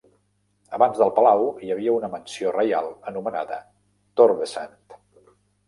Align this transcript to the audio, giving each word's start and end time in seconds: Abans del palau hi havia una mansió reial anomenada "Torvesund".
Abans 0.77 1.01
del 1.01 1.11
palau 1.19 1.45
hi 1.65 1.69
havia 1.75 1.93
una 1.99 2.09
mansió 2.15 2.55
reial 2.57 2.91
anomenada 3.13 3.61
"Torvesund". 4.23 5.01